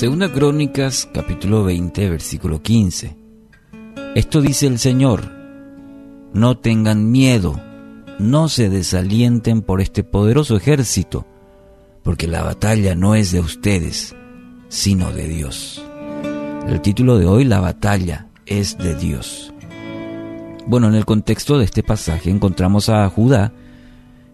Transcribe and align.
Segunda 0.00 0.32
Crónicas, 0.32 1.06
capítulo 1.12 1.62
20, 1.62 2.08
versículo 2.08 2.62
15. 2.62 3.18
Esto 4.14 4.40
dice 4.40 4.66
el 4.66 4.78
Señor, 4.78 5.30
no 6.32 6.56
tengan 6.56 7.10
miedo, 7.10 7.60
no 8.18 8.48
se 8.48 8.70
desalienten 8.70 9.60
por 9.60 9.82
este 9.82 10.02
poderoso 10.02 10.56
ejército, 10.56 11.26
porque 12.02 12.28
la 12.28 12.42
batalla 12.42 12.94
no 12.94 13.14
es 13.14 13.30
de 13.30 13.40
ustedes, 13.40 14.16
sino 14.70 15.12
de 15.12 15.28
Dios. 15.28 15.84
El 16.66 16.80
título 16.80 17.18
de 17.18 17.26
hoy, 17.26 17.44
La 17.44 17.60
batalla 17.60 18.28
es 18.46 18.78
de 18.78 18.94
Dios. 18.94 19.52
Bueno, 20.66 20.88
en 20.88 20.94
el 20.94 21.04
contexto 21.04 21.58
de 21.58 21.66
este 21.66 21.82
pasaje 21.82 22.30
encontramos 22.30 22.88
a 22.88 23.06
Judá, 23.10 23.52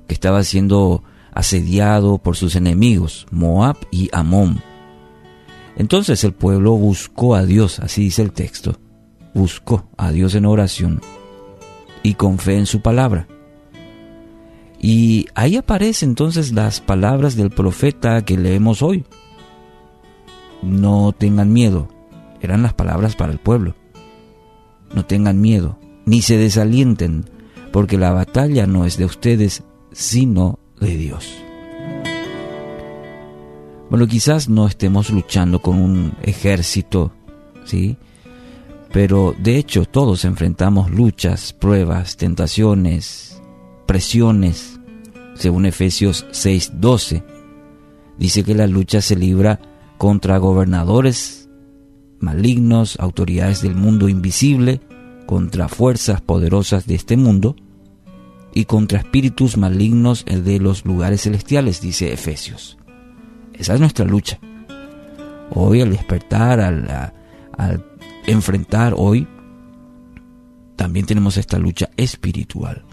que 0.07 0.15
estaba 0.15 0.45
siendo 0.45 1.03
asediado 1.33 2.19
por 2.19 2.37
sus 2.37 2.55
enemigos, 2.55 3.27
Moab 3.33 3.79
y 3.91 4.11
Amón. 4.13 4.63
Entonces 5.77 6.25
el 6.25 6.33
pueblo 6.33 6.73
buscó 6.73 7.35
a 7.35 7.45
Dios, 7.45 7.81
así 7.81 8.05
dice 8.05 8.23
el 8.23 8.33
texto, 8.33 8.79
buscó 9.35 9.89
a 9.97 10.11
Dios 10.11 10.35
en 10.35 10.47
oración 10.47 11.01
y 12.03 12.15
con 12.15 12.39
fe 12.39 12.57
en 12.57 12.67
su 12.67 12.81
palabra. 12.81 13.29
Y 14.81 15.27
ahí 15.35 15.57
aparecen 15.57 16.11
entonces 16.11 16.53
las 16.53 16.81
palabras 16.81 17.37
del 17.37 17.51
profeta 17.51 18.25
que 18.25 18.39
leemos 18.39 18.83
hoy. 18.83 19.05
No 20.63 21.13
tengan 21.13 21.53
miedo, 21.53 21.89
eran 22.41 22.63
las 22.63 22.75
palabras 22.75 23.17
para 23.17 23.33
el 23.33 23.39
pueblo. 23.39 23.75
No 24.95 25.05
tengan 25.05 25.41
miedo, 25.41 25.79
ni 26.07 26.23
se 26.23 26.39
desalienten, 26.39 27.25
porque 27.73 27.99
la 27.99 28.13
batalla 28.13 28.67
no 28.67 28.87
es 28.87 28.97
de 28.97 29.05
ustedes, 29.05 29.63
sino 29.93 30.59
de 30.81 30.97
Dios. 30.97 31.46
Bueno, 33.89 34.09
quizás 34.09 34.49
no 34.49 34.67
estemos 34.67 35.11
luchando 35.11 35.61
con 35.61 35.81
un 35.81 36.15
ejército, 36.23 37.13
¿sí? 37.65 37.97
Pero 38.93 39.35
de 39.39 39.59
hecho 39.59 39.85
todos 39.85 40.25
enfrentamos 40.25 40.91
luchas, 40.91 41.53
pruebas, 41.53 42.17
tentaciones, 42.17 43.41
presiones. 43.87 44.81
Según 45.35 45.67
Efesios 45.67 46.27
6:12, 46.33 47.23
dice 48.19 48.43
que 48.43 48.55
la 48.55 48.67
lucha 48.67 49.01
se 49.01 49.15
libra 49.15 49.61
contra 49.99 50.39
gobernadores 50.39 51.49
malignos, 52.19 52.99
autoridades 52.99 53.63
del 53.63 53.77
mundo 53.77 54.09
invisible, 54.09 54.81
contra 55.27 55.69
fuerzas 55.69 56.21
poderosas 56.21 56.87
de 56.87 56.95
este 56.95 57.17
mundo 57.17 57.55
y 58.53 58.65
contra 58.65 58.99
espíritus 58.99 59.57
malignos 59.57 60.25
de 60.25 60.59
los 60.59 60.85
lugares 60.85 61.23
celestiales, 61.23 61.81
dice 61.81 62.13
Efesios. 62.13 62.79
Esa 63.59 63.75
es 63.75 63.81
nuestra 63.81 64.05
lucha. 64.05 64.39
Hoy 65.51 65.81
al 65.81 65.91
despertar, 65.91 66.61
al, 66.61 67.13
enfrentar 68.27 68.95
hoy, 68.97 69.27
también 70.77 71.07
tenemos 71.07 71.37
esta 71.37 71.59
lucha 71.59 71.89
espiritual. 71.97 72.85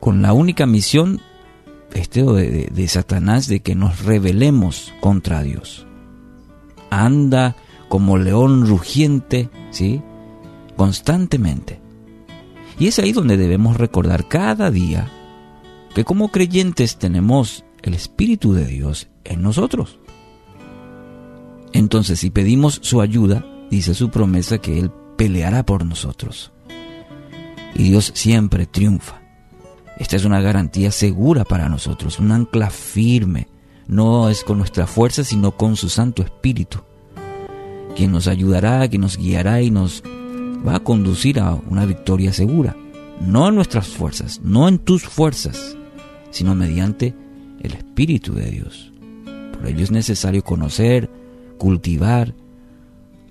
Con 0.00 0.22
la 0.22 0.32
única 0.32 0.66
misión 0.66 1.20
este, 1.92 2.22
de, 2.22 2.68
de 2.72 2.88
Satanás 2.88 3.46
de 3.46 3.60
que 3.60 3.74
nos 3.74 4.04
rebelemos 4.04 4.92
contra 5.00 5.42
Dios. 5.42 5.86
Anda 6.90 7.56
como 7.88 8.18
león 8.18 8.66
rugiente, 8.66 9.48
¿sí? 9.70 10.02
Constantemente. 10.76 11.80
Y 12.78 12.88
es 12.88 12.98
ahí 12.98 13.12
donde 13.12 13.36
debemos 13.36 13.76
recordar 13.76 14.26
cada 14.26 14.70
día 14.70 15.08
que 15.94 16.04
como 16.04 16.30
creyentes 16.30 16.96
tenemos 16.98 17.64
el 17.90 17.94
Espíritu 17.94 18.52
de 18.52 18.66
Dios 18.66 19.08
en 19.24 19.42
nosotros. 19.42 19.98
Entonces, 21.72 22.20
si 22.20 22.30
pedimos 22.30 22.78
su 22.82 23.00
ayuda, 23.00 23.44
dice 23.70 23.94
su 23.94 24.10
promesa 24.10 24.58
que 24.58 24.78
Él 24.78 24.92
peleará 25.16 25.66
por 25.66 25.84
nosotros. 25.84 26.52
Y 27.74 27.82
Dios 27.84 28.12
siempre 28.14 28.66
triunfa. 28.66 29.20
Esta 29.98 30.16
es 30.16 30.24
una 30.24 30.40
garantía 30.40 30.90
segura 30.90 31.44
para 31.44 31.68
nosotros, 31.68 32.18
un 32.18 32.32
ancla 32.32 32.70
firme. 32.70 33.48
No 33.86 34.28
es 34.28 34.44
con 34.44 34.58
nuestra 34.58 34.86
fuerza, 34.86 35.24
sino 35.24 35.52
con 35.52 35.76
su 35.76 35.88
Santo 35.88 36.22
Espíritu, 36.22 36.78
quien 37.94 38.12
nos 38.12 38.28
ayudará, 38.28 38.88
quien 38.88 39.02
nos 39.02 39.16
guiará 39.16 39.60
y 39.60 39.70
nos 39.70 40.02
va 40.66 40.76
a 40.76 40.80
conducir 40.80 41.38
a 41.38 41.54
una 41.54 41.84
victoria 41.84 42.32
segura. 42.32 42.76
No 43.20 43.48
en 43.48 43.54
nuestras 43.54 43.88
fuerzas, 43.88 44.40
no 44.42 44.68
en 44.68 44.78
tus 44.78 45.04
fuerzas, 45.04 45.76
sino 46.30 46.54
mediante 46.54 47.14
el 47.64 47.72
Espíritu 47.72 48.34
de 48.34 48.50
Dios. 48.50 48.92
Por 49.52 49.66
ello 49.66 49.82
es 49.82 49.90
necesario 49.90 50.42
conocer, 50.42 51.10
cultivar 51.58 52.34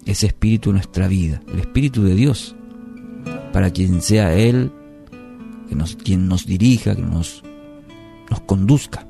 ese 0.06 0.28
Espíritu 0.28 0.70
en 0.70 0.78
nuestra 0.78 1.08
vida, 1.08 1.42
el 1.52 1.60
Espíritu 1.60 2.04
de 2.04 2.16
Dios, 2.16 2.56
para 3.52 3.72
quien 3.72 4.02
sea 4.02 4.34
Él 4.36 4.72
quien 6.04 6.28
nos 6.28 6.46
dirija, 6.46 6.96
que 6.96 7.02
nos, 7.02 7.44
nos 8.30 8.42
conduzca. 8.42 9.08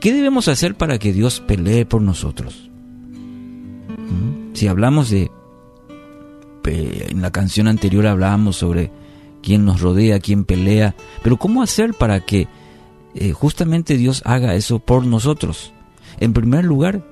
¿Qué 0.00 0.12
debemos 0.12 0.48
hacer 0.48 0.74
para 0.74 0.98
que 0.98 1.12
Dios 1.12 1.40
pelee 1.40 1.86
por 1.86 2.02
nosotros? 2.02 2.70
¿Mm? 3.88 4.54
Si 4.54 4.68
hablamos 4.68 5.10
de 5.10 5.30
en 6.66 7.20
la 7.20 7.30
canción 7.30 7.68
anterior 7.68 8.06
hablábamos 8.06 8.56
sobre 8.56 8.90
quién 9.42 9.66
nos 9.66 9.82
rodea, 9.82 10.18
quién 10.18 10.46
pelea, 10.46 10.94
pero 11.22 11.36
¿cómo 11.36 11.62
hacer 11.62 11.92
para 11.92 12.20
que 12.20 12.48
eh, 13.14 13.32
justamente 13.32 13.96
Dios 13.96 14.22
haga 14.24 14.54
eso 14.54 14.78
por 14.78 15.06
nosotros? 15.06 15.72
En 16.18 16.32
primer 16.32 16.64
lugar, 16.64 17.04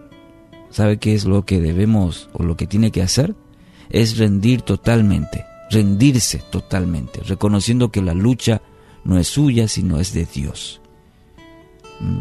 ¿sabe 0.71 0.99
qué 0.99 1.15
es 1.15 1.25
lo 1.25 1.45
que 1.45 1.61
debemos 1.61 2.29
o 2.33 2.43
lo 2.43 2.57
que 2.57 2.67
tiene 2.67 2.91
que 2.91 3.03
hacer? 3.03 3.35
Es 3.91 4.19
rendir 4.19 4.63
totalmente, 4.63 5.45
rendirse 5.71 6.43
totalmente, 6.51 7.21
reconociendo 7.23 7.91
que 7.91 8.03
la 8.03 8.15
lucha 8.15 8.63
no 9.05 9.19
es 9.19 9.29
suya, 9.29 9.69
sino 9.69 9.99
es 9.99 10.13
de 10.13 10.27
Dios. 10.27 10.81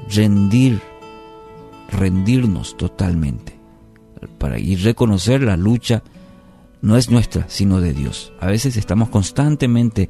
Rendir, 0.10 0.82
rendirnos 1.92 2.78
totalmente, 2.78 3.60
para 4.38 4.60
y 4.60 4.76
reconocer 4.76 5.42
la 5.42 5.58
lucha 5.58 6.04
no 6.82 6.98
es 6.98 7.10
nuestra, 7.10 7.46
sino 7.48 7.80
de 7.80 7.94
Dios. 7.94 8.34
A 8.40 8.48
veces 8.48 8.76
estamos 8.76 9.10
constantemente 9.10 10.10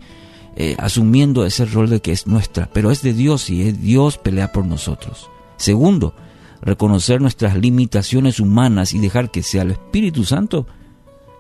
eh, 0.55 0.75
asumiendo 0.77 1.45
ese 1.45 1.65
rol 1.65 1.89
de 1.89 2.01
que 2.01 2.11
es 2.11 2.27
nuestra, 2.27 2.69
pero 2.73 2.91
es 2.91 3.01
de 3.01 3.13
Dios 3.13 3.49
y 3.49 3.67
es 3.67 3.81
Dios 3.81 4.17
pelea 4.17 4.51
por 4.51 4.65
nosotros. 4.65 5.29
Segundo, 5.57 6.13
reconocer 6.61 7.21
nuestras 7.21 7.57
limitaciones 7.57 8.39
humanas 8.39 8.93
y 8.93 8.99
dejar 8.99 9.31
que 9.31 9.43
sea 9.43 9.63
el 9.63 9.71
Espíritu 9.71 10.23
Santo 10.25 10.67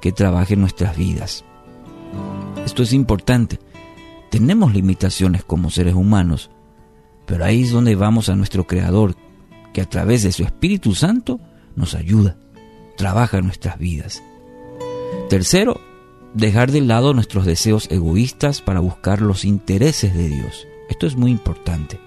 que 0.01 0.11
trabaje 0.11 0.53
en 0.53 0.61
nuestras 0.61 0.97
vidas. 0.97 1.43
Esto 2.65 2.83
es 2.83 2.93
importante. 2.93 3.59
Tenemos 4.29 4.73
limitaciones 4.73 5.43
como 5.43 5.69
seres 5.69 5.93
humanos, 5.93 6.49
pero 7.25 7.43
ahí 7.45 7.63
es 7.63 7.71
donde 7.71 7.95
vamos 7.95 8.29
a 8.29 8.35
nuestro 8.35 8.65
Creador, 8.65 9.15
que 9.73 9.81
a 9.81 9.89
través 9.89 10.23
de 10.23 10.31
su 10.31 10.43
Espíritu 10.43 10.95
Santo 10.95 11.39
nos 11.75 11.95
ayuda, 11.95 12.37
trabaja 12.97 13.37
en 13.37 13.45
nuestras 13.45 13.77
vidas. 13.77 14.23
Tercero, 15.29 15.79
dejar 16.33 16.71
de 16.71 16.81
lado 16.81 17.13
nuestros 17.13 17.45
deseos 17.45 17.87
egoístas 17.91 18.61
para 18.61 18.79
buscar 18.79 19.21
los 19.21 19.45
intereses 19.45 20.15
de 20.15 20.27
Dios. 20.27 20.67
Esto 20.89 21.07
es 21.07 21.15
muy 21.15 21.31
importante. 21.31 21.99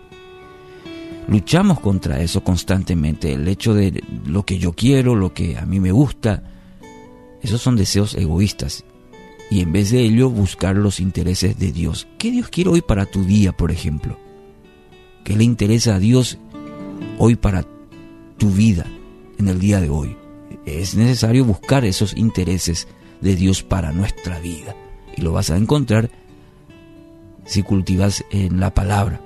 Luchamos 1.26 1.80
contra 1.80 2.20
eso 2.20 2.44
constantemente, 2.44 3.32
el 3.32 3.48
hecho 3.48 3.74
de 3.74 4.02
lo 4.26 4.44
que 4.44 4.58
yo 4.58 4.72
quiero, 4.72 5.14
lo 5.14 5.32
que 5.32 5.56
a 5.56 5.64
mí 5.64 5.80
me 5.80 5.92
gusta. 5.92 6.42
Esos 7.42 7.62
son 7.62 7.76
deseos 7.76 8.14
egoístas. 8.14 8.84
Y 9.50 9.60
en 9.60 9.72
vez 9.72 9.90
de 9.90 10.00
ello, 10.00 10.30
buscar 10.30 10.76
los 10.76 11.00
intereses 11.00 11.58
de 11.58 11.72
Dios. 11.72 12.06
¿Qué 12.18 12.30
Dios 12.30 12.48
quiere 12.48 12.70
hoy 12.70 12.82
para 12.82 13.06
tu 13.06 13.24
día, 13.24 13.52
por 13.52 13.70
ejemplo? 13.70 14.18
¿Qué 15.22 15.36
le 15.36 15.44
interesa 15.44 15.94
a 15.94 15.98
Dios 15.98 16.38
hoy 17.18 17.36
para 17.36 17.64
tu 18.36 18.50
vida, 18.50 18.86
en 19.38 19.48
el 19.48 19.58
día 19.60 19.80
de 19.80 19.88
hoy? 19.88 20.16
Es 20.66 20.94
necesario 20.94 21.44
buscar 21.44 21.84
esos 21.84 22.16
intereses 22.16 22.88
de 23.24 23.34
Dios 23.34 23.62
para 23.62 23.90
nuestra 23.90 24.38
vida. 24.38 24.76
Y 25.16 25.22
lo 25.22 25.32
vas 25.32 25.50
a 25.50 25.56
encontrar 25.56 26.10
si 27.46 27.62
cultivas 27.62 28.24
en 28.30 28.60
la 28.60 28.72
palabra. 28.72 29.20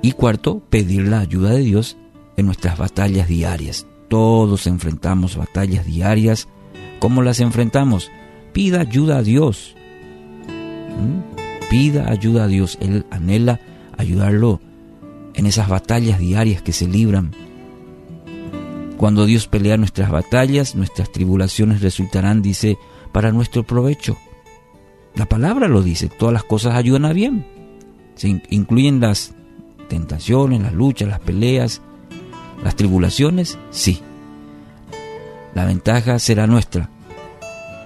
Y 0.00 0.12
cuarto, 0.12 0.60
pedir 0.70 1.08
la 1.08 1.20
ayuda 1.20 1.50
de 1.50 1.60
Dios 1.60 1.96
en 2.36 2.46
nuestras 2.46 2.78
batallas 2.78 3.28
diarias. 3.28 3.86
Todos 4.08 4.66
enfrentamos 4.66 5.36
batallas 5.36 5.84
diarias. 5.84 6.48
¿Cómo 7.00 7.22
las 7.22 7.40
enfrentamos? 7.40 8.10
Pida 8.52 8.80
ayuda 8.80 9.18
a 9.18 9.22
Dios. 9.22 9.74
¿Mm? 10.48 11.68
Pida 11.70 12.08
ayuda 12.10 12.44
a 12.44 12.48
Dios. 12.48 12.78
Él 12.80 13.04
anhela 13.10 13.60
ayudarlo 13.96 14.60
en 15.34 15.46
esas 15.46 15.68
batallas 15.68 16.18
diarias 16.20 16.62
que 16.62 16.72
se 16.72 16.86
libran 16.86 17.32
cuando 19.02 19.26
Dios 19.26 19.48
pelea 19.48 19.76
nuestras 19.76 20.12
batallas, 20.12 20.76
nuestras 20.76 21.10
tribulaciones 21.10 21.82
resultarán, 21.82 22.40
dice, 22.40 22.78
para 23.10 23.32
nuestro 23.32 23.64
provecho. 23.64 24.16
La 25.16 25.26
palabra 25.26 25.66
lo 25.66 25.82
dice, 25.82 26.08
todas 26.08 26.32
las 26.32 26.44
cosas 26.44 26.76
ayudan 26.76 27.06
a 27.06 27.12
bien. 27.12 27.44
Se 28.14 28.28
incluyen 28.28 29.00
las 29.00 29.34
tentaciones, 29.88 30.60
las 30.60 30.72
luchas, 30.72 31.08
las 31.08 31.18
peleas, 31.18 31.82
Las 32.62 32.76
tribulaciones, 32.76 33.58
sí. 33.72 33.98
La 35.52 35.64
ventaja 35.64 36.20
será 36.20 36.46
nuestra, 36.46 36.88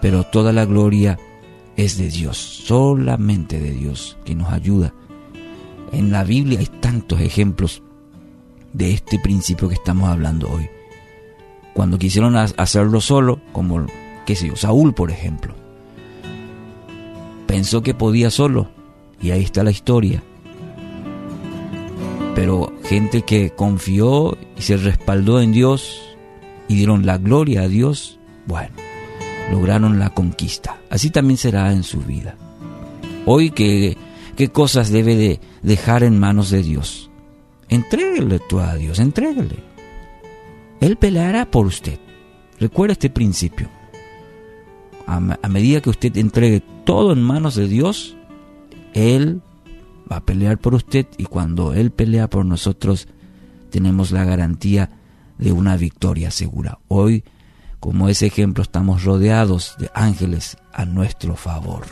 pero 0.03 0.25
toda 0.25 0.53
la 0.53 0.67
gloria 0.67 1.19
es 1.79 1.97
de 1.97 2.11
Dios, 2.11 2.37
solamente 2.37 3.59
de 3.59 3.71
Dios, 3.71 4.19
que 4.27 4.35
nos 4.35 4.53
ayuda. 4.53 4.93
En 5.93 6.13
la 6.13 6.25
Biblia 6.25 6.59
hay 6.59 6.67
tantos 6.67 7.23
ejemplos 7.23 7.83
de 8.75 8.93
este 8.93 9.19
principio 9.19 9.67
que 9.71 9.77
estamos 9.77 10.11
hablando 10.11 10.51
hoy. 10.51 10.76
Cuando 11.77 11.99
quisieron 11.99 12.37
hacerlo 12.37 13.03
solo, 13.03 13.39
como, 13.53 13.85
qué 14.25 14.35
sé 14.35 14.49
yo, 14.49 14.57
Saúl, 14.57 14.95
por 14.95 15.11
ejemplo, 15.11 15.55
pensó 17.47 17.83
que 17.83 17.93
podía 17.93 18.31
solo, 18.31 18.71
y 19.21 19.31
ahí 19.31 19.43
está 19.43 19.63
la 19.63 19.73
historia. 19.73 20.23
Pero 22.35 22.73
gente 22.83 23.21
que 23.23 23.51
confió 23.51 24.39
y 24.57 24.63
se 24.63 24.79
respaldó 24.79 25.39
en 25.43 25.53
Dios 25.53 26.01
y 26.67 26.77
dieron 26.77 27.05
la 27.05 27.19
gloria 27.19 27.61
a 27.61 27.69
Dios, 27.69 28.19
bueno, 28.47 28.75
lograron 29.53 29.99
la 29.99 30.09
conquista. 30.09 30.79
Así 30.89 31.11
también 31.11 31.37
será 31.37 31.73
en 31.73 31.83
su 31.83 32.01
vida. 32.01 32.37
Hoy, 33.27 33.51
¿qué, 33.51 33.99
cosas 34.51 34.91
debe 34.91 35.15
de 35.15 35.41
dejar 35.63 36.05
en 36.05 36.19
manos 36.19 36.49
de 36.49 36.63
Dios? 36.63 37.11
Entréguele 37.69 38.39
tú 38.49 38.61
a 38.61 38.77
Dios, 38.77 38.99
entréguele. 38.99 39.76
Él 40.87 40.97
peleará 40.97 41.51
por 41.51 41.67
usted. 41.67 41.99
Recuerda 42.61 42.93
este 42.93 43.11
principio. 43.11 43.69
A, 45.05 45.17
a 45.17 45.49
medida 45.49 45.81
que 45.81 45.91
usted 45.91 46.17
entregue 46.17 46.63
todo 46.85 47.13
en 47.13 47.21
manos 47.21 47.57
de 47.57 47.67
Dios, 47.67 48.17
Él 48.95 49.43
va 50.11 50.19
a 50.19 50.25
pelear 50.25 50.59
por 50.59 50.75
usted 50.75 51.07
y 51.19 51.25
cuando 51.25 51.75
Él 51.75 51.91
pelea 51.91 52.31
por 52.31 52.45
nosotros, 52.45 53.09
tenemos 53.71 54.13
la 54.13 54.25
garantía 54.25 54.91
de 55.39 55.51
una 55.51 55.77
victoria 55.77 56.31
segura. 56.31 56.79
Hoy, 56.87 57.25
como 57.81 58.09
ese 58.09 58.27
ejemplo, 58.27 58.63
estamos 58.63 59.03
rodeados 59.03 59.75
de 59.81 59.91
ángeles 59.93 60.57
a 60.73 60.85
nuestro 60.85 61.35
favor. 61.35 61.85